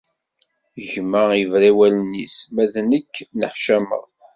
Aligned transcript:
Gma 0.89 1.23
ibra 1.41 1.65
i 1.71 1.71
wallen-is, 1.77 2.35
ma 2.53 2.63
d 2.71 2.73
nekk 2.89 3.13
nneḥcameɣ. 3.35 4.05